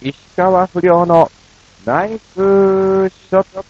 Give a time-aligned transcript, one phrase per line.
[0.00, 1.28] 石川不良の
[1.84, 3.64] ナイスショット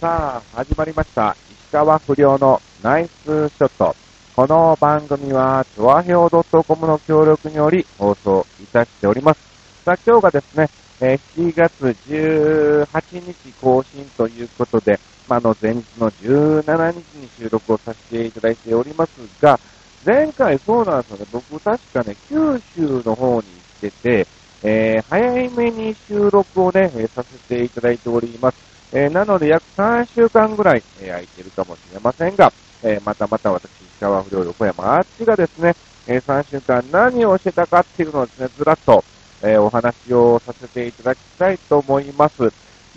[0.00, 1.36] さあ、始まりました。
[1.50, 3.94] 石川不良のナイスショット。
[4.34, 9.40] この番組は、チョアヘオ .com の協力により放送いたしております。
[9.84, 10.70] さあ、今日がですね、
[11.02, 14.98] え7月18日更新ということで、
[15.28, 19.10] ま、あの、前日の17日に収録をさせていただいております
[19.42, 19.60] が、
[20.04, 23.48] 前回そうなんですよね、僕確かね、九州の方に
[23.80, 24.28] 行ってて、
[24.62, 28.56] えー早めに収録をね、えーさせていただいております。
[28.92, 32.52] えーなので約3週間ぐらい、えー空いてるかもしれませんが、
[32.82, 35.74] えーまたまた私、石川不良横山あっちがですね、
[36.06, 39.04] えー3週間何をしてたかっていうのをですね、ずらっと、
[39.42, 42.42] えーお話をさせていただきたいと思います。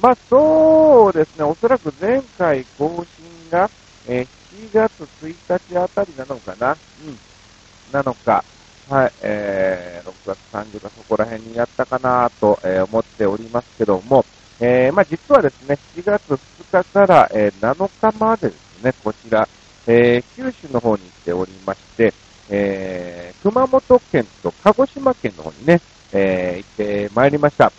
[0.02, 3.70] まあ、そうですね、おそらく前回更新が、
[4.08, 6.72] えー7月1日あたりなのかな？
[6.72, 7.20] うん。
[7.92, 8.44] なのか、
[8.90, 14.26] はい、えー、6月30日そこら辺にやったかなと、えー思っておりますけども、
[14.60, 19.48] えーまあ、実はですね、7月2日から、えー7日までですね、こちら、
[19.88, 22.14] えー九州の方に行っておりまして、
[22.50, 25.82] えー熊本県と鹿児島県の方にね、
[26.14, 26.70] えー行っ
[27.10, 27.72] てまいりました。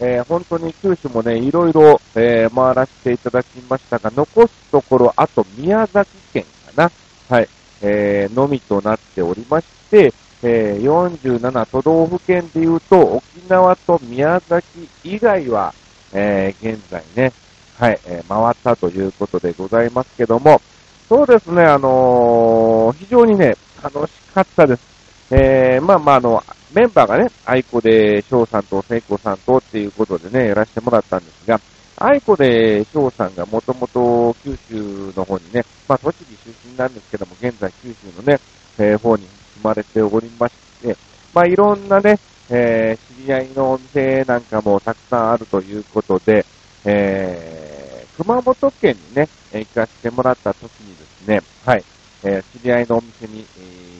[0.00, 6.44] えー本当に九州もね、いろいろ、えー回らせていただきましたが、残すところ、あと宮崎県
[6.76, 6.90] かな。
[7.28, 7.48] はい。
[7.82, 15.74] えーのみとなっておりまして、え47都道府県でいうと、沖縄と宮崎以外は、
[16.12, 17.32] え現在ね、
[17.78, 20.60] はい、え回ったということでございますけども、
[21.08, 24.87] そうですね、あの非常にね、楽しかったです。
[25.30, 31.60] えーまあまあ、あの、メンバーがね、愛子で翔さんと聖子さんとっていうことでね、やらせてもらったんですが、
[31.96, 38.40] 愛子で翔さんがもともと九州の方にね、まあ、栃木出身なんですけども、現在九州のね、
[38.78, 39.30] えー方に住
[39.62, 40.96] まれておりまして、
[41.34, 42.18] まあ、いろんなね、
[42.48, 46.46] えー知り合いのお店なんかもたくさんあるということで、
[46.84, 51.84] えー熊本県にね、行かせてもらった時にですね、はい、
[52.24, 53.97] えー知り合いのお店に、えー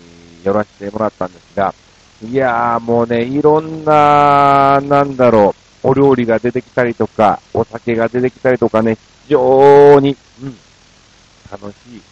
[0.49, 1.75] 寄らせてもらったんですが、
[2.23, 5.55] いやーもうね、いろんな、なんだろ
[5.85, 10.57] う、お料理が出てきたりとか、お酒が出てきたりとかね、非常に、うん、
[11.51, 12.03] 楽しいひ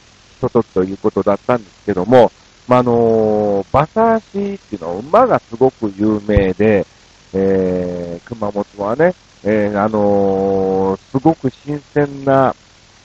[0.41, 2.31] とときということだったんですけども、
[2.69, 6.87] まあ、あのー馬刺しっていうのは馬がすごく有名で、
[7.33, 9.15] えー、熊本はね、
[9.45, 12.55] えー、あのーすごく新鮮な、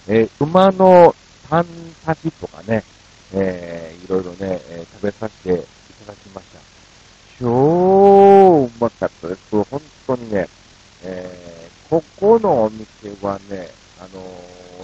[0.08, 1.16] えー馬の
[1.50, 1.66] タン
[2.06, 2.84] 刺しとかね、
[3.34, 4.38] えー、いろいろね、
[4.70, 5.64] えー食べさせてい
[6.06, 6.60] ただきました。
[7.40, 9.64] 超うまかったです。
[9.64, 10.48] 本当にね、
[11.04, 14.22] えー、ここのお店はね、あの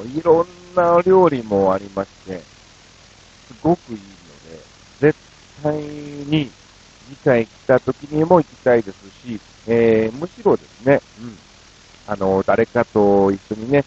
[0.04, 4.04] ーいろんな料理もありまして、すごくいいの
[4.52, 4.64] で、
[5.00, 5.18] 絶
[5.64, 6.52] 対に
[7.08, 11.40] 次回来た時にも行きたいですし、えー、むしろですね、うん、
[12.06, 13.84] あの、誰かと一緒にね、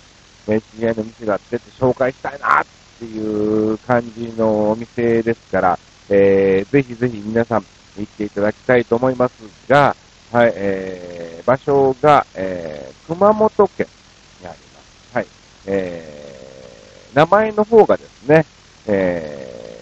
[0.47, 5.79] 知り合いの店があってって紹介したいなってていう感じのお店ですから、
[6.11, 7.65] えー、ぜひぜひ皆さん
[7.97, 9.33] 行っていただきたいと思います
[9.69, 9.97] が、
[10.31, 13.87] はい、えー、場所が、えー、熊本県
[14.43, 15.17] にあります。
[15.17, 15.27] はい、
[15.67, 18.45] えー、名前の方がですね、
[18.87, 19.81] え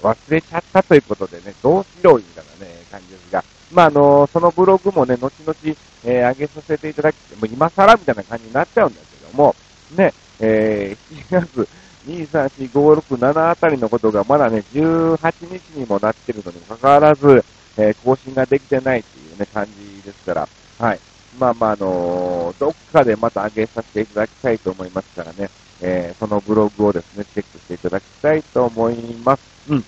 [0.00, 5.56] ー、忘れちゃったということでね、どうしようみたいなね、感じですが、まあ、あの、そのブログもね、後々、
[6.04, 9.56] えー、上げさせていただき、もう今更みたいな感じになっちゃうんですけども、
[9.96, 11.68] ね、えー、7月
[12.04, 17.44] 2、3、4、5、6、7あたりのことがまだね、18日にもなってるのにもかかわらず、
[17.76, 20.48] えー更新ができてないっていうね、感じですから、
[20.78, 21.00] はい。
[21.38, 25.50] まあまあ、あのーどっかでまた上げさせていただきたいと思いますからね、
[25.80, 29.42] えーそのブログをですね、チェックしていただきたいと思います。
[29.70, 29.84] うん。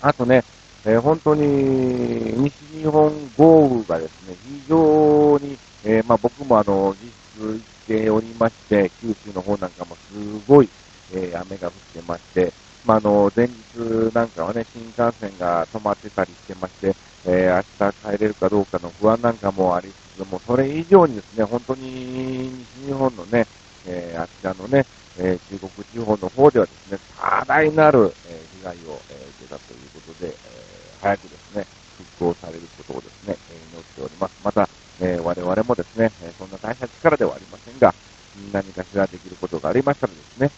[0.00, 0.44] あとね、
[0.84, 1.42] えー本当に
[2.42, 10.68] 西日本豪雨がですね、非常に、えまあ僕もあの、実質行っておりまして、九州の方なんかもすごい、
[11.10, 12.52] えー雨が降ってまして、
[12.84, 23.46] まあの、前日なんかはね、新幹線が止まってたりしてまして、えー明日帰れるかどうかの不安なんかもありつつも、それ以上にですね、本当に西日本のね、
[23.86, 24.84] えーあちらのね、
[25.16, 30.34] えー中国地方の方ではですね、多大なる、え被害を、え受けたということで、え
[31.00, 31.66] 早くですね、
[31.96, 34.34] 復興されることをですね、え祈っております。
[34.44, 34.68] また、
[35.00, 37.94] え我々もですね、えそんな大した力ではありませんが、
[38.52, 40.50] 何かしらできることがありましたらですね、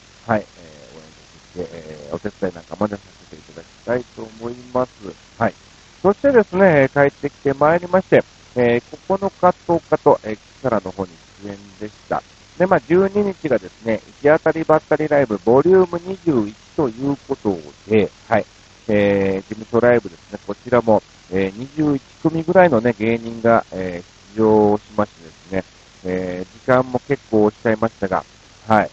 [2.22, 4.90] 手伝いなんかまでさせていただきたいと思います。
[5.38, 5.55] はい。
[6.02, 8.25] そしてですね、えー帰ってきてまいりまして、
[8.56, 11.12] えー9日、10日と、えー、キサラの方に
[11.43, 12.22] 出演でした。
[12.58, 17.58] で、まあ、12日がですね、行き当たりばったりライブ、ボリューム21ということ
[17.88, 18.44] で、はい、
[18.87, 25.64] えー、事務所ライブですね、こちらも、えー、21組ぐらいのね、芸人が、えー、出場しましてですね、
[26.05, 28.25] えー、時間も結構押しちゃいましたが、
[28.69, 28.90] はい、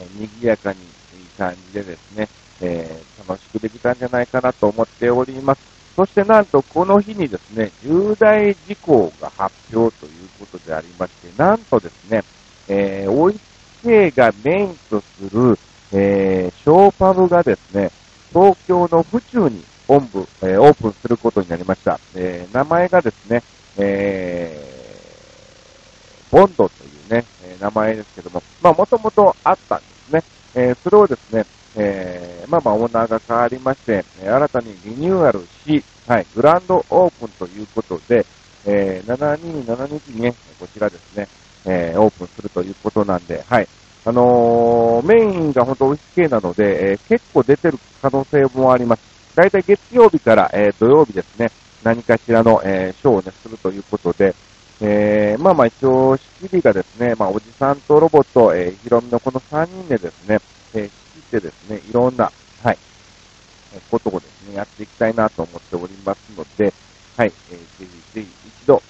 [0.00, 0.78] えー、賑やかに
[1.38, 2.28] 感じでですね、
[2.60, 5.62] えー、楽しくできたんじゃないかなと思っております。
[5.96, 12.22] そしてなんとこの日にですね、重大事項が発表ということでありまして、なんとですね、
[12.68, 13.40] えー、おい
[13.82, 15.58] 系がメインとする、
[15.92, 17.90] えー、ショーパブがですね、
[18.32, 21.98] 東京の府中に本部、えー、オープンすることになりました。
[22.14, 23.42] えー、名前がですね、
[23.78, 30.22] えー、ボンドというね、え、名前ですけども、まあ、もともとあったんですね。
[30.54, 31.44] えー、それをですね、
[31.76, 38.24] えー、まあまあオーナーが変わりまして、新たにリニューアルし、はい、グランドオープンということで、
[38.66, 41.28] えー、727日にね、こちらですね、
[41.64, 43.68] えー、オープンするということなんで、はい。
[44.04, 49.02] あのー、メインが本当美味し系なので、えー、結構出てる可能性もあります。
[49.34, 51.50] だいたい月曜日から、えー、土曜日ですね、
[51.82, 54.34] 何かしらの、えー、ショーをね、するということで、
[54.80, 60.38] えー、まあまあ一応、仕切りがですね、まあおじさんとロボット、えー、ヒロミのこの3人でですね、
[60.74, 62.30] えー、仕切ってですね、いろんな、
[62.62, 62.78] はい、
[63.74, 66.72] えことをですね、やっていきたいなと思っておりますので、
[67.16, 68.28] はい、えー、ぜひぜひ
[68.62, 68.82] 一度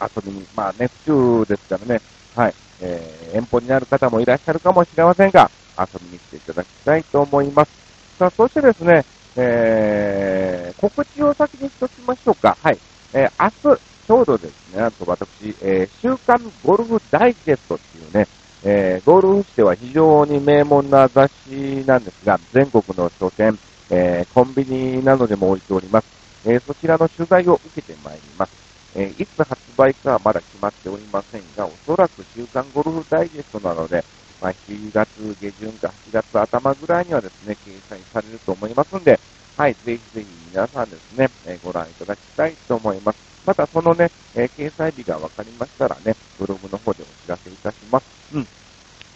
[0.00, 2.00] 遊びに、まあね、府中ですからね、
[2.36, 7.70] はい、えー、遠方になる方もいらっしゃるかもしれませんが、遊びに来ていただきたいと思います。
[8.18, 9.04] さあ、そしてですね、
[9.36, 12.56] えー、告知を先にしときましょうか。
[12.62, 12.78] はい。
[13.12, 18.28] えー、明日、ちょうどですね、なんと私、えー、週刊ゴルフダイジェストっていうね、
[18.62, 23.58] えー、ゴルフ誌では非常に名門な雑誌なんですが、全国の書店、
[23.90, 26.06] えー、コンビニなどでも置いております。
[26.46, 28.52] えー、そちらの取材を受けてまいります。
[28.94, 34.04] えー、いつ発売かはまだ決まっておりませんが、おそらく週刊ゴルフダイジェストなので、
[34.40, 35.08] まあ、7月
[35.40, 39.18] 下旬か8月頭ぐらいにはですね、掲載されると思いますんで、
[39.56, 43.23] はい、ぜひぜひ皆さんですね、え、ご覧いただきたいと思います。
[43.46, 48.06] またそのね、えー、掲載日が分かりましたらね、ブログの方でお知らせいたします。
[48.34, 48.46] うん。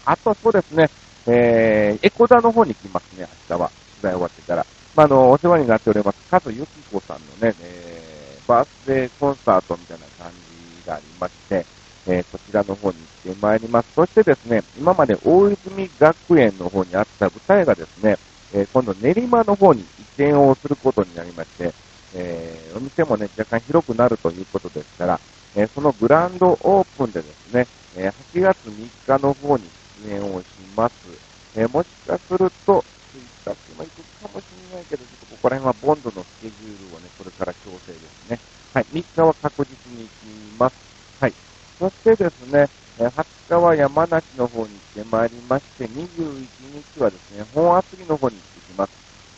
[0.04, 0.88] あとそうですね、
[1.26, 3.70] えー、エコダの方に来ますね、明日は。
[4.00, 4.66] 取材終わってから。
[4.94, 10.32] まあ、あの、お世話になっております、カズユキコさんのね、えー、バースデーコンサートみたいな感
[10.82, 11.66] じがありまして、
[12.06, 13.92] えー、こちらの方に行ってまいります。
[13.94, 18.16] そしてですね、今まで大泉学園の方にあった舞台がですね、
[18.54, 19.84] えー、今度練馬の方に移
[20.16, 21.72] 転をすることになりまして、
[22.14, 25.20] えー、お店もね、若干広くなるということですから、
[25.56, 27.66] えそのグランドオープンでですね、
[27.96, 29.64] え8月3日の方に
[30.04, 30.46] 出演をし
[30.76, 30.94] ます。
[31.56, 32.84] えもしかすると、
[33.44, 38.38] 1日も行くかもしれないけど、ちょっとここら辺はボンドのスケジュールをね、これから調整ですね。
[38.72, 40.76] はい、3日は確実に行きます。
[41.20, 41.34] はい。
[41.80, 46.46] そしてですね、20日は山梨の方に行ってまいりまして、21
[46.94, 48.92] 日はですね、本厚木の方に行ってきます。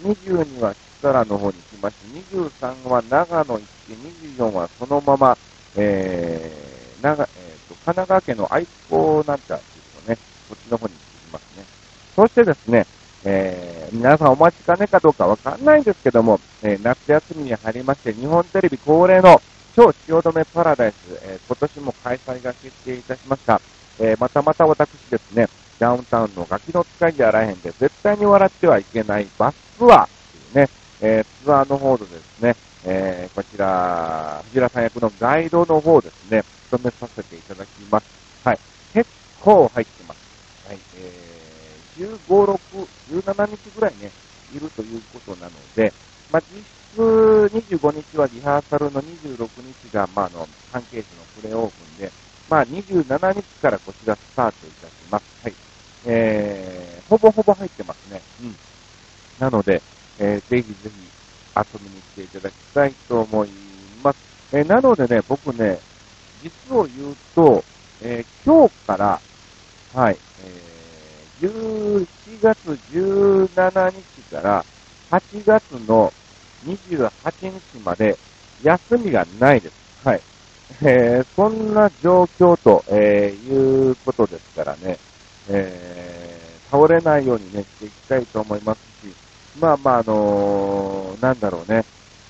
[0.04, 3.92] 22は木更の方にまして、23は長野行って、
[4.38, 5.38] 24はそのまま、
[5.76, 10.18] えー、長、えー、と、神奈川県の愛子なんちゃですよね、
[10.48, 11.64] こっちの方に行きますね。
[12.16, 12.86] そしてですね、
[13.24, 19.40] えー、皆さんお待ちかねかどうかわかんないんですけども、えー、夏休みに入りまして、日本テレビ恒例の
[19.76, 23.60] 超汐留パラダイス、えー、今年も開催が決定いたしました。
[23.98, 25.48] え、またまた私ですね、
[25.78, 30.08] ダウンタウンのガキの使いじゃあらへんで、絶対に笑ってはいけないバスツアーっ
[30.52, 30.68] ていうね、
[31.02, 38.06] えー、ツアーの方でですね、えー、こちら、藤原さん役のガイドの方ですね、務めさせていただきます。
[38.44, 38.58] はい。
[38.92, 39.08] 結
[39.40, 40.68] 構入ってます。
[40.68, 40.78] はい。
[40.96, 44.10] えー、15、6、17日ぐらいね、
[44.54, 45.92] いるということなので、
[46.30, 52.12] まあ、実質25日はリハーサルの26日が、まあ、あの、関係者のプレオープンで、
[52.48, 55.24] まあ、27日からこちらスタートいたします。
[55.42, 55.54] はい。
[56.04, 58.20] えー、ほぼほぼ入ってますね。
[58.42, 58.56] うん。
[59.38, 59.82] なので、
[60.20, 60.90] えー、ぜひぜひ
[61.56, 63.50] 遊びに来ていただきたいと思い
[64.04, 64.18] ます。
[64.52, 65.80] えー、なのでね、僕ね、
[66.42, 67.64] 実を言うと、
[68.02, 69.20] えー、今日から、
[69.94, 72.06] はい、えー、11
[72.42, 74.64] 月17日から
[75.10, 76.12] 8月の
[76.66, 78.16] 28日まで
[78.62, 80.06] 休みがないです。
[80.06, 80.20] はい。
[80.82, 84.98] えー、そんな状況と、えー、いうことですからね、
[85.48, 89.14] えー、倒れないようにね、していきたいと思いますし、
[89.58, 91.84] まあまあ、あのー、なんだろうね、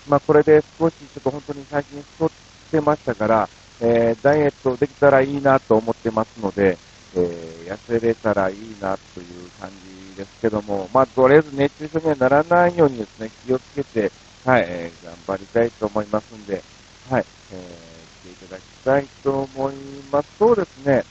[0.09, 2.31] まあこれで少しちょっと本当に最近太っ
[2.71, 3.49] てましたから、
[3.81, 6.79] えー、ダイエットできたらいいなと思ってますので、
[7.15, 9.71] えー、痩せれたらいいなという感
[10.11, 14.13] じですけども、まあとりあえず熱中症にはならないようにですね、気をつけて、
[14.45, 16.63] はい、えー、頑張りたいと思いますんで、
[17.11, 19.75] はい、えー、来ていただきたいと思い
[20.11, 20.29] ます。
[20.39, 21.05] そうですね、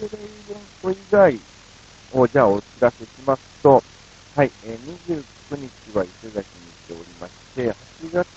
[0.00, 1.40] 日テレイベント以外
[2.12, 3.82] をじゃあお知らせしますと、
[4.38, 6.46] はい、えー、29日は伊勢崎にし
[6.86, 7.74] ておりまして、8
[8.12, 8.28] 月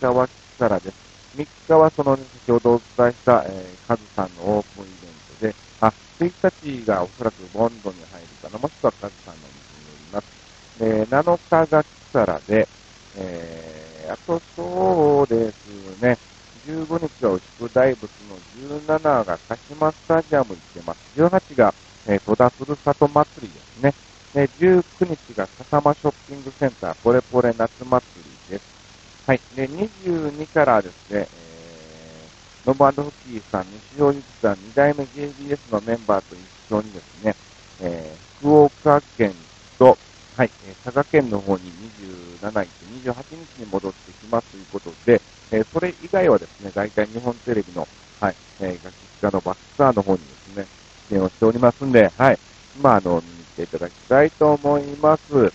[0.00, 0.94] 2日はからです。
[1.36, 5.10] 3日はその、先ほどお伝えした、えー、カズさんのオープンイベン
[5.40, 10.26] トで、あ、1日がおそらくボンドに入るかな、もしくはカズさんのお店によります。
[10.78, 12.68] えー、7日がキサラで、
[13.16, 16.16] えー、あとそうですね、
[16.68, 21.20] 15日は牛久大仏の17が鹿島スタジアムに来てます。
[21.20, 21.74] 18が、
[22.06, 24.07] えー、戸田ふるさと祭りですね。
[24.34, 28.64] えー、19日が笠間ショッピングセンターポレポレ夏祭りです。
[29.26, 29.40] はい。
[29.56, 37.34] で、22からですね、えー、ノブフッキーさん、西尾由紀さん、2代目 JBS のメンバーと一緒にですね、
[37.80, 39.34] えー、福岡県
[39.78, 39.96] と、
[40.36, 40.50] はい、
[40.84, 41.72] 佐賀県の方に
[42.40, 42.68] 27日、
[43.08, 43.14] 28
[43.56, 45.20] 日に戻ってきますということで、
[45.50, 47.88] えー、それ以外はですね、大体日本テレビの、
[48.20, 50.66] はい、えー、楽器家のバックスターの方にですね、
[51.10, 52.38] 出演をしておりますんで、はい、
[52.80, 53.22] まあ、あの、
[53.58, 55.52] ていただきたいと思います。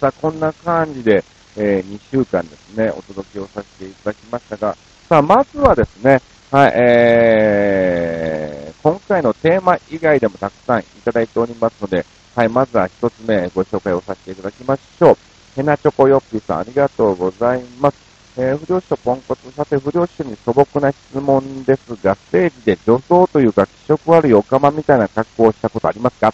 [0.00, 1.22] さあ、こんな感じで、
[1.56, 4.76] えー、2週間ですね、お届けをさせていただきましたが、
[5.08, 15.16] さあ、まずはですね、はい、えー、今回のテーマ以外でもたくさんいただいておりますので、はい、まずは一つ目ご紹介をさせていただきましょう。
[15.54, 17.98] ヘナチョコヨッピーさん、ありがとうございます。
[18.36, 26.32] えー、不良師とポンコツ、さて不良師に素朴な質問ですが、ステージで女装というか気色悪いオカマみたいな格好をしたことありますか、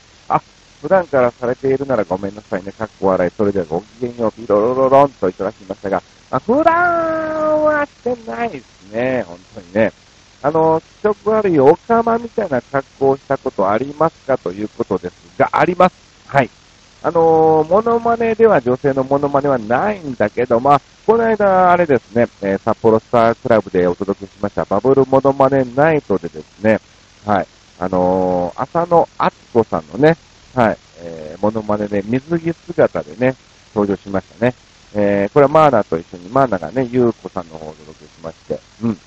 [0.86, 3.30] 普段からされているならごめんなさいね、格好笑い。
[3.36, 6.00] それではごきげんよう、ピロロロロンといただきましたが、
[6.30, 9.92] まあ、普段はしてないですね、本当にね。
[10.42, 15.96] あの、気色悪いオカマみたいな格好をしたことありますかということですが、あります。
[16.28, 16.50] はい。
[17.02, 24.64] あのー、モノマネでは女性のモノマネはないんだけど、まあ、この間、あれですね、えー、札幌スタークラブでお届けしました。
[24.64, 26.78] バブルモノマネナイトでですね、
[27.24, 27.46] はい、
[27.80, 30.16] あのー、浅野敦子さんのね、
[30.56, 33.36] はい、えー、モノマネで水着姿でね、
[33.74, 34.54] 登場しましたね。
[34.94, 38.98] えー、これはマーナと一緒に、マーナがね、ゆうこさんの方をお届けしまして、うん、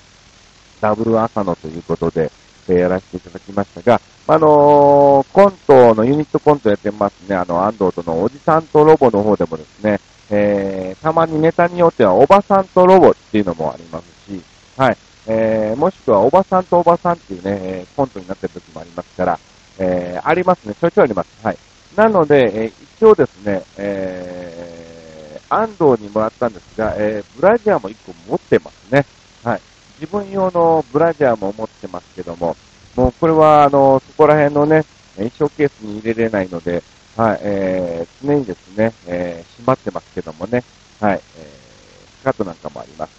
[0.80, 2.32] ダブル浅野ということで、
[2.68, 14.40] えー、やらせていただきましたが、あのー、コントのユニットコントやってますね、あの、安藤とのおじさんとロボの方でもですね、えー、たまにネタによってはおばさんとロボっていうのもありますし、
[14.78, 19.40] はい、えー、もしくはおばさんとおばさんっていうね、コントになってる時もありますから、
[19.80, 21.30] えー、ありますね、ちょいちょいあります。
[21.44, 21.58] はい。
[21.96, 29.06] なので、えー、一応ですね、えー、安藤にもらったんですが、えー、ブラジャーも一個持ってますね。
[29.44, 29.62] はい。
[30.00, 32.56] 自分用のブラジャーも持ってますけども、
[32.96, 34.84] もうこれは、あの、そこら辺のね、
[35.16, 36.84] 衣装ケースに入れれないので、
[37.18, 40.64] はい、えー、常にですね、えー、閉まってますけどもね、
[41.00, 43.12] はい、えー、スカートなんかもあります。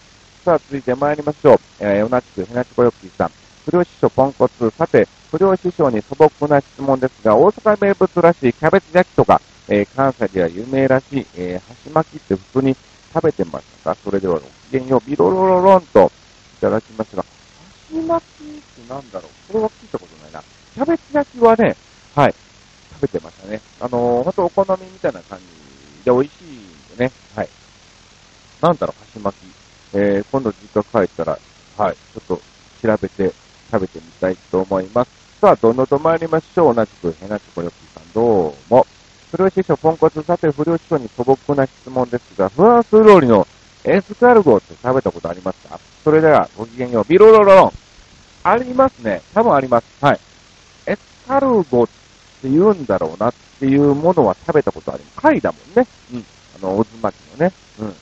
[0.45, 1.59] さあ、続いて参りましょう。
[1.81, 3.31] えー、同じく、ひなちこよっぴーさん。
[3.67, 4.71] 不良師匠ポンコツ。
[4.71, 12.77] さて、不良師匠に素朴な質問ですが、大阪名物らしいキャベツ焼きとか、えー、関西では有名らしい、えー、箸巻きって普通に
[13.15, 16.11] 食べてましたかそれではごきげんよう、ビロロロロンと
[16.59, 17.25] いただきますが、
[17.89, 20.43] 箸巻きってなんだろうこれは聞いたことないな。
[20.75, 21.77] キャベツ焼きはね、
[22.17, 22.35] はい、
[22.95, 23.61] 食べてましたね。
[23.79, 27.49] あのー、ほんとお好みみたいな感じで美味しいんでね、はい。
[28.61, 29.53] なんだろう、箸巻き。
[29.93, 31.39] えー、今度実家帰ったら、
[31.79, 32.41] はい、ちょっと
[32.83, 33.33] 調べて
[33.71, 35.20] 食べてみたいと思います。
[35.41, 36.75] さあ、どんどんと参りましょう。
[36.75, 38.87] 同じく、ヘナチコヨッピーさん、どうも。
[39.31, 43.47] 不良師匠、ポンコツ、さて不良師匠に素朴な質問ですが、フランス料理の
[43.85, 47.05] エスカルゴって食べたことありますかそれでは、ごきげんよう。
[47.09, 47.73] ビロロロロン。
[48.43, 49.23] ありますね。
[49.33, 50.05] 多分あります。
[50.05, 50.21] はい。
[50.85, 51.87] エスカルゴっ
[52.43, 55.21] て言うんだろうなっていうものは食べたことあります。
[55.23, 55.87] 貝だもんね。
[56.13, 56.25] うん。
[56.63, 57.53] あの、渦巻きのね。
[57.79, 57.95] うん。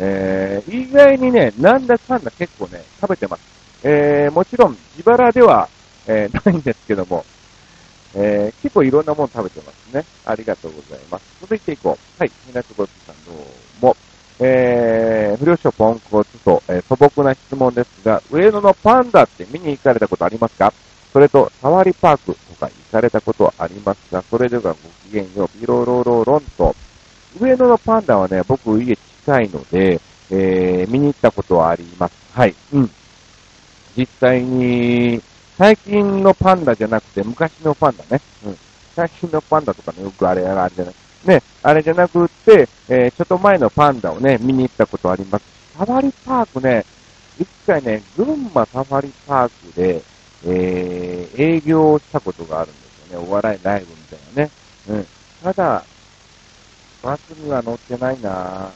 [0.00, 3.42] えー、意外にね、なんだかんだ結構ね、食べてます。
[3.84, 5.66] えー、もちろん自腹では、
[6.06, 7.24] えー、 ないんですけども、
[8.14, 10.04] えー、結構いろんなもの食べてますね。
[10.24, 11.24] ありがとうございます。
[11.40, 12.20] 続いていこう。
[12.20, 13.96] はい、ひなつごつさんどうも。
[14.40, 20.72] えー、不良書ポンコツと、えー、素朴な質問ですが、上野のパンダって見に行かれたことありますか？
[21.12, 24.24] それと、サワリパークとか行かれたことありますか？
[24.28, 24.74] それではご
[25.08, 26.74] きげんよう、ビロロロロンと。
[27.40, 32.14] 上野のパンダはね、僕家近いので、えー、見に行ったことはあります。
[32.32, 32.54] はい。
[32.72, 32.90] うん。
[33.96, 35.22] 実際に、
[35.56, 38.20] 最近のパンダじゃなくて、昔のパンダね。
[38.44, 38.58] うん。
[38.94, 40.94] 最近のパンダとかね、よくあれ、あれじゃない。
[41.24, 45.44] ね、あれじゃなくって、えー、ちょっと前のパンダをね、見に行ったことあります。
[45.78, 46.84] サファリパークね、
[47.38, 50.02] 一回ね、群馬サファリパークで、
[50.46, 53.26] えー、営業したことがあるんですよね。
[53.28, 54.50] お笑いライブみたいなね。
[54.88, 55.06] うん。
[55.42, 55.84] ただ、
[57.02, 58.70] バスには乗ってないな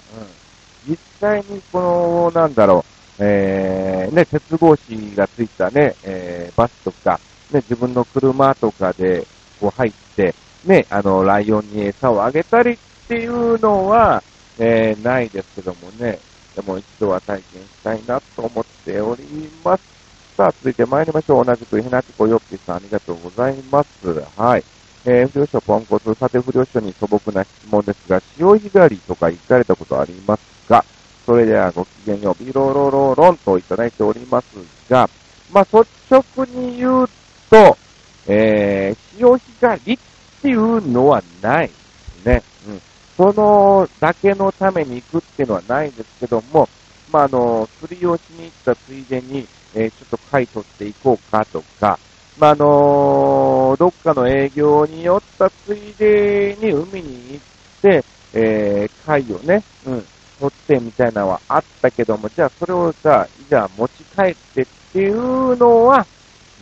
[0.86, 0.90] うん。
[0.90, 7.18] 実際にこの、なんだろう、えー、ね、鉄格子がついたね、えー、バスとか、
[7.52, 9.26] ね、自分の車とかで、
[9.60, 10.34] こう入って、
[10.64, 14.22] ね、あの、ライオンに餌をあげたりっていうのは、
[14.58, 16.18] えー、ないですけどもね、
[16.54, 19.82] でも一度は体験したいなと思っております。
[20.36, 21.44] さあ、続いて参りましょう。
[21.44, 23.88] 同じくひなちこよっぴさん、ありがとうございます。
[24.36, 24.64] はい。
[25.04, 30.84] えー、不良書ポンコツ、さて不良書に素朴な質問ですが、潮干狩りとか行かれたことありますか？
[31.28, 34.56] それではごきげんよう、ビロロロロンといただいております
[34.88, 35.10] が、
[35.52, 37.08] まあ、率直に言う
[37.50, 37.76] と、
[38.26, 39.98] えー、潮干狩りっ
[40.40, 42.42] ていうのはないですね。
[42.66, 42.80] うん。
[43.14, 46.66] そのだけのために行くっていうのはないんですけども、
[47.12, 51.98] まあ、あの、釣りをしに行ったついでに、えー、ちょっと貝取っていこうかとか、
[52.38, 57.44] まあ、あのどっかの営業によったついでに海に行っ
[57.82, 60.06] て、えー、貝をね、うん、
[60.38, 66.06] 取ってみたいなのはあったけども、じゃあそれをさ、じゃあ持ち帰ってっていうのは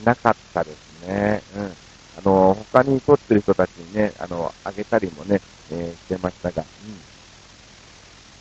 [0.05, 1.43] なかったですね。
[1.57, 1.65] うん。
[1.65, 1.71] あ
[2.25, 5.41] の、他に取ってる人たちにね、あの、あげたりもね、
[5.71, 6.65] えー、してましたが、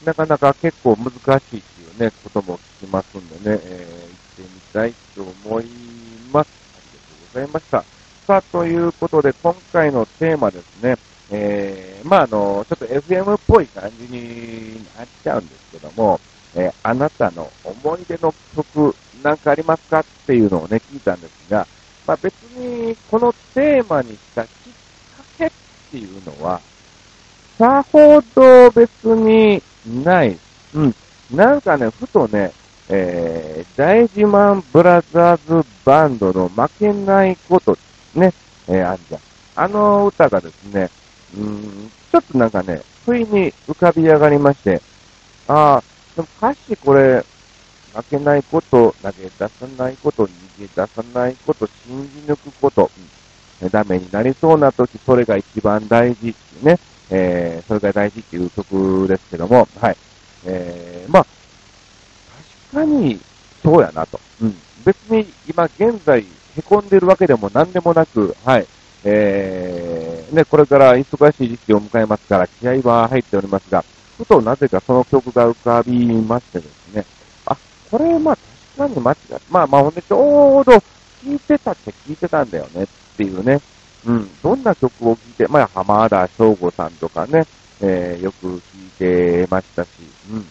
[0.01, 0.05] うん。
[0.05, 5.65] なかなか結構難しいっていうね、ことも聞きますんでね、えー、行ってみたいと思い
[6.31, 6.49] ます。
[6.75, 7.83] ありがとうございました。
[8.25, 10.95] さあ、ということで、今回のテーマですね、
[11.31, 16.19] えー、まあ、あの、ちょっと FM っぽい感じになっちゃうんですけども、
[16.55, 21.67] えー、あなたの思い出の曲なんかありますかっていうのをね、聞いたんですが、
[22.05, 24.49] まあ、別にこのテーマにしたきっ
[25.17, 25.51] かけっ
[25.91, 26.61] ていうのは、
[27.57, 29.61] さほど別に
[30.03, 30.37] ない。
[30.73, 30.95] うん。
[31.31, 32.51] なんかね、ふとね、
[32.89, 37.75] えー、大自慢ブラザーズバンドの負けないこと
[38.13, 38.31] ね、
[38.67, 39.21] えー、あるじゃん。
[39.57, 40.89] あの歌がですね、
[41.37, 44.81] うん、ちょっとなんかね、不意に浮かび上がりまして、
[45.47, 45.83] ああ、
[46.15, 47.23] でも歌詞これ、
[47.93, 52.89] 負けないこと、投げ出さないこと、逃げ出さないこと、信じ抜くこと、
[53.61, 59.97] うん、ダメになりそうな時、それが一番大事っていうね、えー、それが大事っていう曲ですけども、はい。
[60.45, 61.25] えー、まあ、
[62.73, 63.19] 確かに、
[63.63, 64.19] そうやなと。
[64.41, 64.55] うん。
[64.83, 66.25] 別に今現在、
[66.55, 68.67] 凹んでるわけでも何でもなく、はい。
[69.03, 69.94] えー、
[70.35, 73.83] ね、これから忙しい時期を迎えますから、気合は入っておりますが、
[74.17, 77.05] ふとなぜかその曲が浮かびましてですね、
[77.45, 77.57] あ、
[77.89, 78.37] これ、まあ
[78.77, 80.81] 確かに間違って、まあまあほんでちょうど聴
[81.27, 83.59] いてたって聞いてたんだよねっていうね、
[84.05, 87.45] うん、どんな曲を聴いて、まあ浜田省吾さんとかね、
[87.81, 89.89] えー、よく聴いてましたし、
[90.31, 90.45] うん。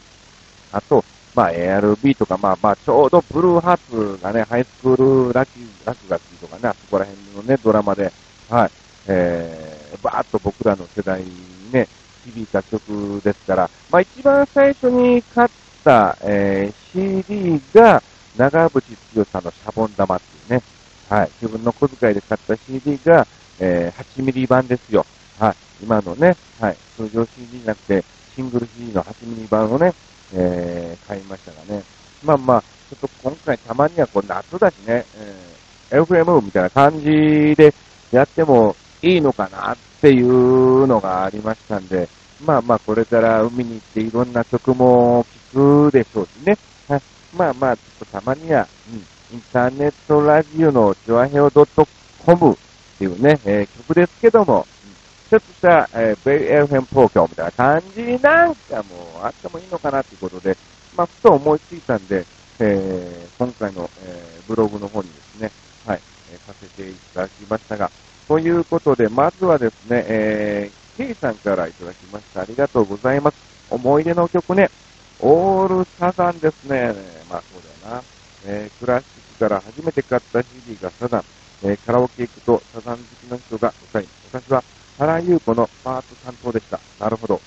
[0.72, 8.12] あと、まあ ARB とか、まあまあちょうどブルーハーツがね、ハイスクールラキラクガキとかね、あそこら辺のね、ドラマで、
[8.50, 8.70] はい、
[9.06, 11.88] えー、ばーっと僕らの世代にね、
[12.24, 15.48] 響いた曲ですから、まあ一番最初に買っ
[15.84, 18.02] た、えー、CD が、
[18.36, 20.62] 長渕剛さんのシャボン玉っていうね、
[21.08, 23.26] はい、自分の小遣いで買った CD が、
[23.60, 25.06] えー、8ミリ版ですよ。
[25.38, 28.04] はい、今のね、はい、通常 CD じゃなくて、
[28.34, 29.94] シングル CD の8ミリ版をね、
[30.32, 31.84] えー、買いましたがね。
[32.24, 37.04] まあまあ、ちょっと今回たまにはこう夏だしね、えー、FM みたいな感じ
[37.54, 37.72] で
[38.10, 38.74] やっても
[39.04, 42.08] いいのかなっていうのがありましたんで、
[42.44, 46.56] まあまあこれから海に行っていろんな曲も聴くでしょうしね。
[46.88, 47.02] はい、
[47.36, 52.56] まあまあ、ちょっとたまには、うん、インターネットラジオのチョアヘオ .com っ
[52.98, 54.66] ていうね、えー、曲ですけども、
[55.28, 60.56] ちょっとした、えー、ベイエルフェン東京みたいな感じなんかもあってもいいのかなということで、
[60.96, 62.24] まあ、ふと思いついたんで、
[62.58, 65.50] えー、今回の、えー、ブログの方にですね、
[65.86, 66.00] はい、
[66.32, 67.90] えー、させていただきましたが、
[68.28, 72.40] ということで、まずはですね、えー、ケイさんからいただきました。
[72.42, 73.36] ありがとうございます。
[73.70, 74.70] 思い出の曲ね、
[75.20, 76.94] オールサザンですね。
[77.30, 78.02] まあそうだよな。
[78.46, 81.24] えー、クラシックから初めて買った CD がサザン。
[81.64, 84.62] えー、カラオケ行くとサザン好きの人が歌い、私は
[84.98, 86.80] 原優子のパート担当でした。
[87.00, 87.40] なるほど。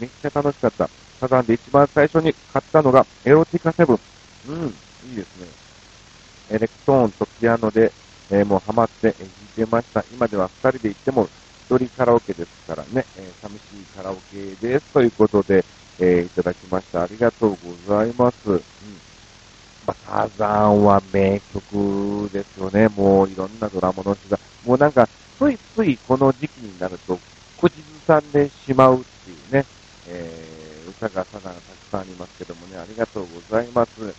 [0.00, 0.88] めっちゃ楽しかった。
[1.20, 4.00] サザンで一番最初に買ったのがエロティカセブン。
[4.48, 4.66] うん、
[5.10, 5.46] いいですね。
[6.50, 7.92] エレクトーンとピアノで、
[8.30, 10.04] えー、もうハマって弾いてました。
[10.12, 11.28] 今では二人で行っても
[11.70, 14.92] 一人カラオケですからね、えー、寂しいカラオケです。
[14.92, 15.64] ということで、
[15.98, 17.02] えー、いただきました。
[17.02, 17.50] ありがとう
[17.86, 18.50] ございます。
[18.50, 18.62] うん。
[19.86, 22.88] まあ、サザンは名曲ですよね。
[22.88, 25.08] もういろんなドラマの人が、もうなんか、
[25.38, 27.18] ついついこの時期になると、
[27.60, 29.64] 口ずさんでしまうっていうね、
[30.08, 34.14] えー、歌がサザンがたくさんありますけどもね、ありがとうございます。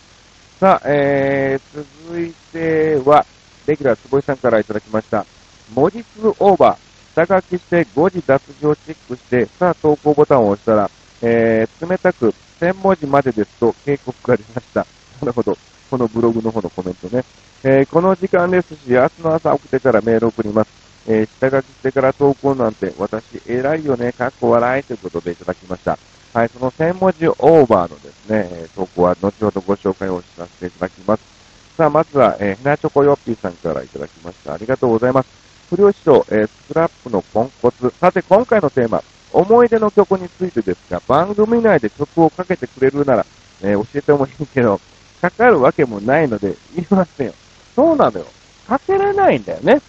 [0.59, 3.25] さあ、えー、続いては、
[3.67, 5.25] レギュラー坪井さんからいただきました。
[5.73, 7.25] 文字数オーバー。
[7.25, 10.89] 下書きして誤字脱字をチェックして、さあ投稿ボタンを押したら、
[11.21, 14.85] えー、冷たく1000文字までですと警告が出ました。
[15.21, 15.57] なるほど。
[15.89, 17.23] このブログの方のコメントね。
[17.63, 20.69] えー、この時間ですし、明日の朝起きてからメール送ります。
[21.07, 25.97] えー、下書きしてから投稿なんて、私、偉いよね、かっこ笑いということでいただきました。
[26.33, 31.34] はい、その1000文字オーバーのですね、投稿は後ほどご紹介をさせていただきます。
[31.75, 34.53] さあ、まずは、えー、ひなチョコヨッピーさんからいただきました。
[34.53, 35.29] ありがとうございます。
[35.69, 37.89] 不良師匠、えー、スクラップのポンコツ。
[37.99, 43.25] さて、今回のテーマ、思い出の曲についてですが、番組内で曲をかけてくれるなら、
[43.61, 44.79] えー、教えてもいいけど、
[45.21, 47.33] かかるわけもないので、言いませんよ。
[47.75, 48.25] そうなのよ。
[48.67, 49.81] かけれないんだよね。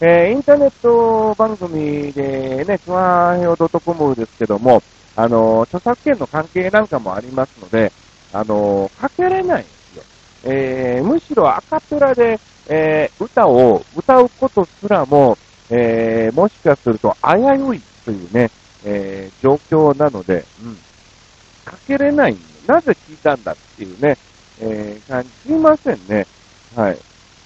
[0.00, 4.82] えー、インターネット番組でね、ツアーヘオドットコムですけども、
[5.16, 7.92] あの、著作権の関係なんかもありますので、
[8.32, 9.66] あの、かけれない。
[10.46, 15.36] えー、むしろアカペラで、えー、歌を歌うことすらも、
[15.70, 18.50] えー、もしかすると危ういというね、
[18.84, 20.76] えー、状況なので、うん、
[21.64, 24.16] かけれないなぜ聞いたんだっていうね、
[24.60, 26.26] えー、感じ、ませんね。
[26.74, 26.98] はい。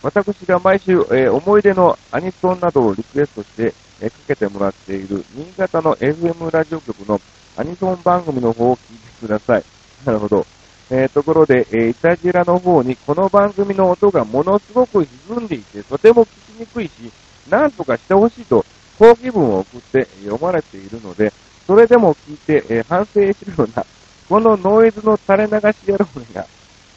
[0.02, 7.20] 私が毎週、えー、思い出のアニソンなどをリクエストして、えー、かけてもらっている新潟の FM ラジオ局の
[7.56, 9.64] アニソン番組の方を聞いてください。
[10.04, 10.46] なるほど。
[10.90, 17.12] えー、ところで、えー、いたじらの方にこの番組の音がものすごく歪んでいて、とても聞きにくいし、
[17.48, 18.64] なんとかしてほしいと、
[18.98, 21.32] 抗議文を送って読まれているので、
[21.66, 23.86] それでも聞いて、えー、反省するような、
[24.28, 26.46] このノイズの垂れ流し野郎が、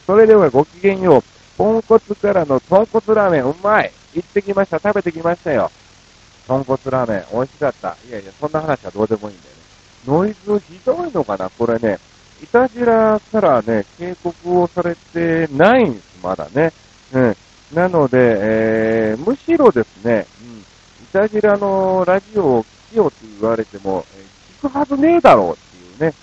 [0.06, 1.22] それではごきげんよう。
[1.56, 3.92] ポンコツからの豚骨ラーメン、うまい。
[4.12, 4.78] 行ってきました。
[4.80, 5.70] 食べてきましたよ。
[6.48, 7.96] 豚骨ラーメン、美味しかった。
[8.08, 9.62] いやいや、そんな話はどうでもいいんだよね。
[10.06, 11.98] ノイズひどいのかなこれね、
[12.42, 16.72] いたじらからね、警告をされてないんです、まだね。
[17.12, 17.36] うん。
[17.72, 20.64] なので、えー、むしろですね、うん、い
[21.12, 24.20] たじらのラジオを聞きようって言われても、え、
[24.64, 26.14] 聞くはずねえだろうっていうね、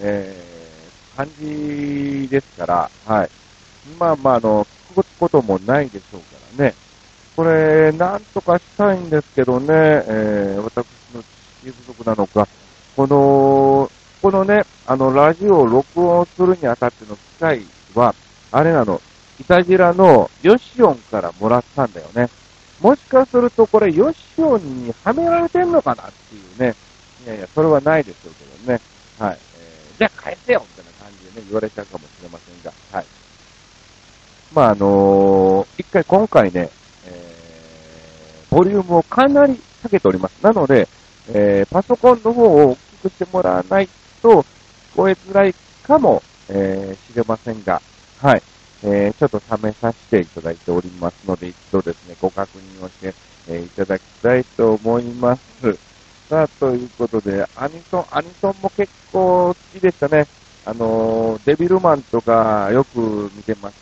[0.00, 3.30] えー、感じですから、はい。
[3.98, 6.26] まあまあ、あの、聞くこともないでしょうか
[6.58, 6.74] らね。
[7.36, 11.26] これ、なんとかしたいんですけどね、えー、私の知
[11.66, 12.48] 識不足なのか、
[12.96, 13.90] この、
[14.26, 17.62] このね、あの、ラジオを録音するにあたっての機械
[17.94, 18.12] は、
[18.50, 19.00] あれなの、
[19.38, 22.28] いたじらのヨシオンからもらったんだよね。
[22.80, 26.74] もしかするとこれヨシオンにはめられてんのかなっていうね。
[27.24, 28.80] いやいや、それはないでしょうけどね。
[29.16, 29.38] はい。
[29.60, 32.72] えー、じゃあ返せよみたいな感じでね、言われちゃうかもしれませんが。
[32.90, 33.06] はい。
[34.52, 36.68] まあ、あのー、一回今回ね、
[37.06, 40.42] えー、ボリュームをかなり下げております。
[40.42, 40.88] なので、
[41.28, 43.88] えー、パソコンの方を大きくしてもらわない
[44.26, 44.46] と聞
[44.96, 47.80] こえづらいかも、えー、知れませんが、
[48.18, 48.42] はい。
[48.82, 53.14] えー、ちょっと試させていただいておりますので、一度ですね、ご確認をして、
[53.48, 55.42] えー、いただきたいと思います。
[56.28, 60.26] さあ、ということで、アニソン、アニソンも結構好きでしたね。
[60.64, 63.76] あの、デビルマンとかよく見てまし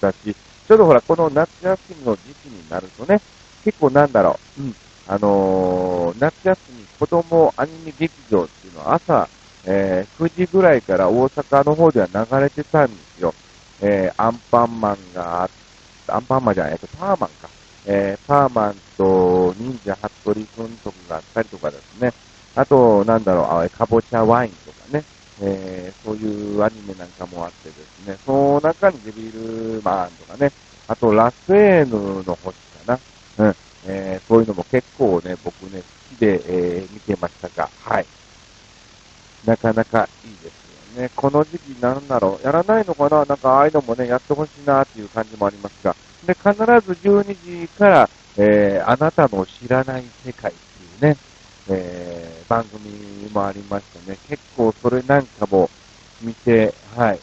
[0.00, 0.34] たし、
[0.66, 3.20] ちょうどほら、この夏休みの時期になるとね、
[3.64, 4.74] 結構なんだろう、うん、
[5.06, 9.28] あの、夏休み子供アニメ劇場っていうのは朝、
[9.64, 13.34] えー、9時ぐらいから大阪の方では流れてたんですよ。
[13.82, 15.50] えー、アンパンマンがあ、
[16.08, 17.48] アンパンマンじゃない、えっと、パーマンか。
[17.86, 22.12] えー、パーマンと忍者ハットリくんとかがあったりとかですね。
[22.54, 25.04] あと、なんだろう、あかぼちゃワインとかね。
[25.42, 30.52] えー、そういうアニメなんかもあってですね、その中にデビルマンとかね、
[30.86, 32.98] あとラスエーヌの星か
[33.38, 38.06] な、うん、えー、そういうのも結構ね、僕ね、好きで、えー、見てましたが、はい。
[39.44, 41.10] なかなかいいですよね。
[41.16, 43.24] この時期なんだろう、やらないのかな？
[43.24, 45.94] なんかああいうのもね、やってほしいなっていう感じもありますが、
[46.26, 46.62] で、必ず
[47.08, 51.16] 12時から、えー、あなたの知らない世界っていうね、
[51.68, 54.18] えー、番組もありましたね。
[54.28, 55.70] 結構それなんかも
[56.20, 57.20] 見て、はい、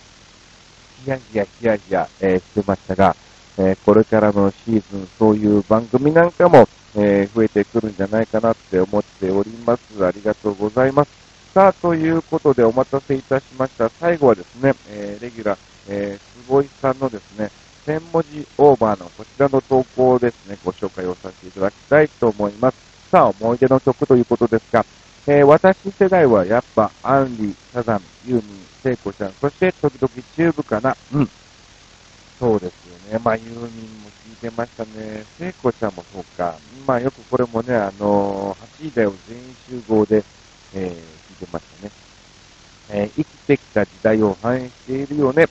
[1.04, 3.16] ヒヤヒヤヒヤヒヤ、えー、してましたが、
[3.58, 10.06] えー、これからのシーズン、そういう番組なんかも、えー、増えてくるんじゃないかなって思っております。
[10.06, 11.27] ありがとうございます。
[11.58, 13.90] さあ、ということでお待たせいたしました。
[13.90, 17.50] 最後はですね、えー、レギュラー、えー、坪井さんのですね、
[17.88, 22.78] 1000文字オーバーのこちらの投稿をですね、ご紹介をさせていただきたいと思います。
[23.10, 24.86] さあ、思い出の曲ということですが、
[25.26, 30.96] えー、私世代はやっぱ、アンリ、サザン、ユーミン、聖子ちゃん、そして時々チューブかな。
[31.12, 31.30] うん。
[32.38, 33.20] そうですよね。
[33.24, 33.58] まあ、ユーミン
[34.04, 35.26] も聞いてましたね。
[35.40, 36.56] 聖子ちゃんもそうか。
[36.86, 40.24] まあ、よくこれもね、あのー、8時だよ全員集合で、
[40.76, 41.92] えー、てましたね。
[42.90, 45.48] えー、生きてきた時代を反映しているよね。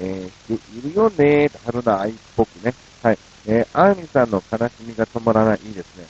[0.00, 1.50] えー、しているよね。
[1.64, 2.74] 春の愛っぽくね。
[3.02, 3.18] はい。
[3.46, 5.60] えー、アーミさんの悲しみが止まらない。
[5.64, 6.06] いいですね。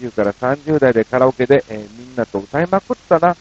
[0.00, 3.36] 20から30代でカラオケで、えー、みんなと歌いまくったな。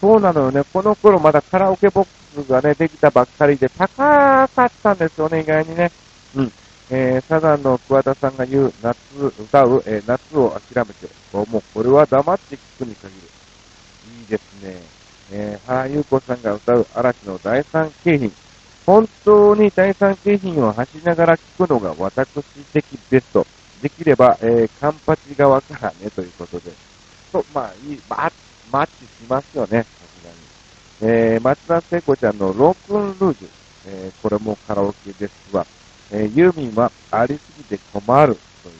[0.00, 0.62] そうなのよね。
[0.72, 5.90] この頃まだカラオケボックスがね、できたばっかりで高かったんですよね、意外にね。
[6.34, 6.52] うん。
[6.88, 8.96] えー、サザンの桑田さんが言う夏、
[9.40, 13.35] 歌う、えー、夏を諦めて、もうこれは黙って聞くに限る。
[14.20, 14.80] いいですね。
[15.32, 18.32] えー、原優子さんが歌う嵐の第三景品。
[18.84, 22.42] 本当に第三景品を走りながら聞くのが私
[22.72, 23.46] 的ベスト。
[23.82, 26.70] できれば、えー、カンパチ側からね、ということで。
[27.32, 28.32] と、まあ、いい、ま、
[28.72, 29.88] マッチしますよね、さ
[30.20, 31.12] すがに。
[31.12, 33.48] えー、松田聖子ちゃんのロークンルージュ。
[33.88, 35.66] えー、これもカラオケですわ。
[36.10, 38.74] えー、ユーミンはありすぎて困るという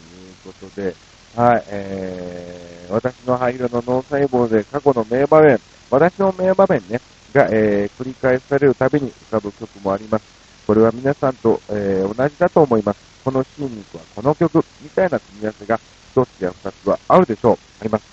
[0.44, 0.94] ことで、
[1.36, 6.98] はい、えー、私の灰色の脳細胞で過去の名場面、私の名場面ね、
[7.34, 10.24] が、えー、繰り返されるたびに浮かぶ曲もあります。
[10.66, 13.00] これは皆さんと、えー、同じだと思います。
[13.22, 15.80] このシーンにはこの曲、みたいな組み合わせが
[16.12, 17.58] 一つや二つはあるでしょう。
[17.80, 18.04] あります。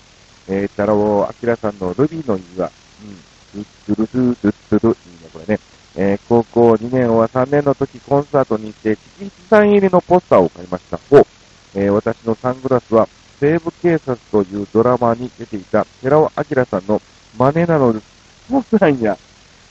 [0.46, 2.70] えー、チャラオアキラさんのルビーの指輪、
[3.56, 5.60] うん、ドゥッドゥルドゥッドゥドゥ、いいね、これね。
[5.96, 10.98] えー、高校2年は3年の時コンサートに行って、チキンさん入りのポスターを買いました。
[11.10, 11.26] お、
[11.74, 13.08] えー、私のサングラスは、
[13.40, 17.02] 西部警察というドラマに出ていた寺尾明さんの
[17.36, 18.06] 真似なのです。
[18.48, 19.18] そうなんや。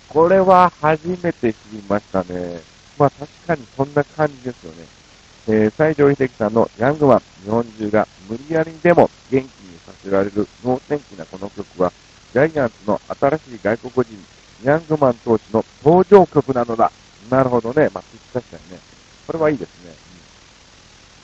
[0.10, 2.62] これは初めて知りましたね。
[2.98, 4.86] まあ確かにそんな感じですよね。
[5.48, 11.92] えー、西城秀樹さんのヤングマン、日本中が無理やりにでも元気にさせられる脳天気なこの曲は、
[12.34, 14.26] ジャイアンツの新しい外国人
[14.64, 16.92] ヤングマン投手の登場曲なのだ。
[17.30, 17.90] なるほどね。
[17.94, 18.80] まあ、確かにね。
[19.28, 20.13] これはいいですね。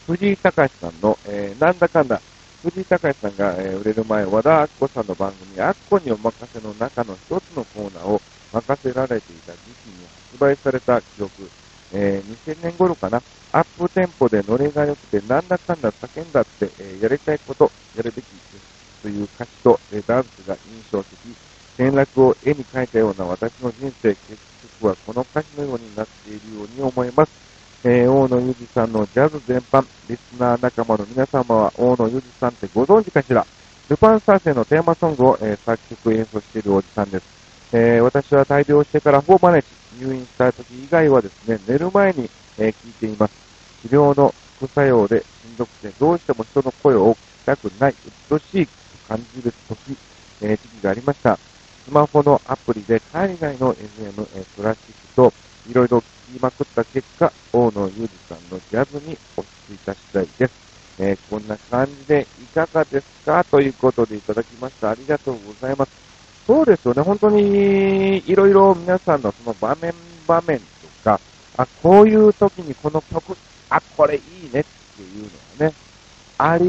[0.10, 2.20] 藤井隆さんの、えー、なんだかんだ、
[2.64, 8.20] 藤井隆さんが、えー、売れる前、和田アッコさんの番組、アッコにお任せの中の一つのコーナーを
[8.52, 11.32] 任せられていた時期に発売された記憶、
[11.94, 19.04] えー、2000年頃かな、アップテンポでノリが良くて、なんだかんだ叫んだって、えー、やりたいこと、やるべきです。
[19.04, 21.20] という歌詞と、えー、ダンスが印象的、
[21.76, 24.26] 転落を絵に描いたような私の人生、結
[24.80, 27.49] 局はこの歌詞のようになっているように思います。
[27.84, 33.46] えー、大野裕二さんのジャズ全般、リスナー仲間の皆様は大野裕二さんってご存知かしら
[33.90, 37.26] ルパン三世のテーマソングを、えー、作曲演奏しているおじさんです。
[37.72, 39.68] えー、私は大病してからほぼ毎日
[40.00, 43.34] 入院した時以外はですね、寝る前に、え、聞いています。
[43.82, 48.68] 治療の副作用でしんどくて、どうしても人の声を聞きたくない、うっとしい
[49.08, 49.98] 感じる時、
[50.42, 51.38] え時期がありました。
[51.38, 55.34] スマホのアプリで海外の FM、えクラシックと
[55.68, 60.54] いろいろ聞きまくった結果、大野裕二さんのジャズに落ち着いた次第です。
[61.00, 63.44] えー、こんな感じでいかがですか？
[63.46, 64.92] ということでいただきました。
[64.92, 65.92] ありがとうございます。
[66.46, 67.02] そうですよね。
[67.02, 69.94] 本当にいろいろ皆さんのその場面
[70.28, 70.66] 場面と
[71.04, 71.20] か、
[71.58, 73.38] あ、こういう時にこの曲、
[73.70, 74.22] あ、これいい
[74.54, 74.64] ねっ
[74.98, 75.76] ていうのはね、
[76.38, 76.66] あり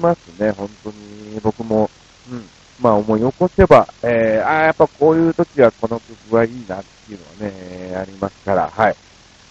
[0.00, 0.50] ますね。
[0.52, 1.90] 本当に僕も。
[2.30, 2.48] うん。
[2.80, 8.96] まあ思い起こせば、えー、ああやっぱこういう時はこの曲はいいなっていうのはね、ありますから、はい。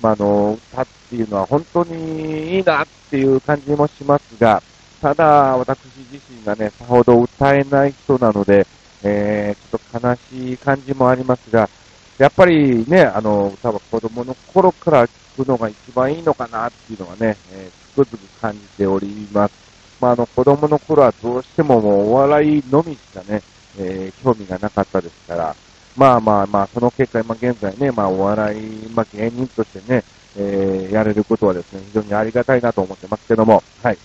[0.01, 4.61] まあ、あの、歌っていうのは本当にいいなっていう感じもしますが、
[5.01, 5.25] ただ、
[5.57, 5.79] 私
[6.11, 8.65] 自身がね、さほど歌えない人なので、
[9.03, 11.69] えー、ちょっと悲しい感じもありますが、
[12.17, 19.66] やっぱりね、あの、歌は子供の頃から聴くのが一番いいのかなっていうのはね、えー、つくづく感じております。
[19.99, 23.41] まあ、あの、子供の頃はどうしてももうお笑いのみしかね、
[23.79, 25.55] えー、興味がなかったですから、
[25.95, 30.03] まあまあまあ、その結果、今現在ね、まあお笑い、まあ芸人としてね、
[30.37, 33.97] えー、やれることはですね、非常にありがたいなと思ってますけども、はい。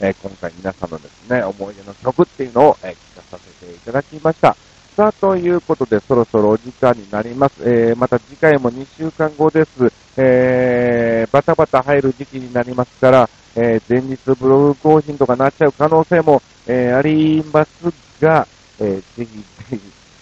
[0.00, 4.56] えー、今回皆さんのですね、思い出の曲っていうのを、えー、聞かさせていただきました。
[4.96, 7.54] さあ、ということで、そろそろお時間になります。
[7.62, 9.92] えー、また次回も2週間後です。
[10.16, 17.70] えー、バタバタ入る時期になりますから、えー、前日ブログ更新とかなっちゃう可能性も、えー、あります
[18.20, 18.46] が、
[18.78, 19.80] えー、ぜひぜひ、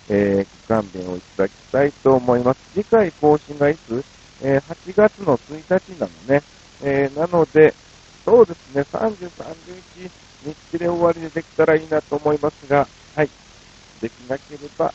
[0.09, 2.61] えー、ご勘弁をいただきたいと思います。
[2.73, 4.05] 次回更新がいつ？
[4.41, 6.43] えー、8月の1日なのね。
[6.83, 7.75] えー、なので、
[8.25, 10.11] そうですね、30、31
[10.45, 12.87] 日で終わりでできたらいいなと思いますが、
[13.17, 13.31] はい。
[14.01, 14.93] できなければ、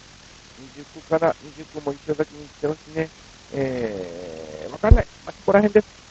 [0.77, 3.09] 29から29も一緒だけにしてほしいね。
[3.53, 5.07] えー、わかんない。
[5.25, 6.02] まあ、ここら辺です。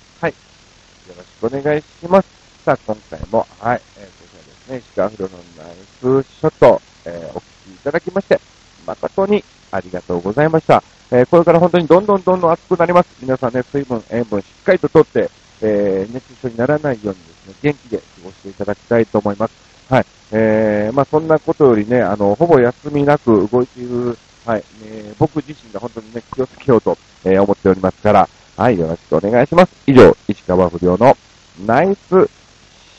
[1.43, 2.29] くお願いします。
[2.65, 8.41] さあ、今回も、はい、えー、こちらですね、石川不良のナイスショット、えー、お聞きいただきまして、
[8.87, 10.83] 誠にありがとうございました。
[11.11, 13.09] えー、これから本当にどんどんどんどん暑くなります。
[13.21, 15.29] 皆さんね、水分、塩分しっかりととって、
[15.61, 19.55] えー、熱中症にならないようにですね、元気で過ごしていただきたいと思います。
[19.91, 20.07] はい。
[20.31, 29.73] えー、まあそんなことよりね、あの、ほぼ休みなく動いている、はい、えー、僕自身が本当にね、気をつけようと、えー、思っておりますから、はい、よろしくお願いします。
[29.87, 31.17] 以上、石川不良の
[31.61, 32.01] ナイス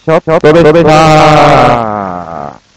[0.03, 2.72] ショットでした。